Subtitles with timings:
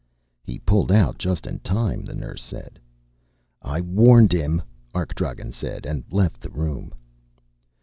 [0.43, 2.79] "He pulled out just in time," the nurse said.
[3.61, 4.63] "I warned him,"
[4.95, 6.91] Arkdragen said, and left the room.